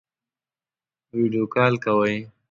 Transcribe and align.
ویډیو 1.17 1.45
کال 1.55 1.73
کوئ؟ 1.83 2.15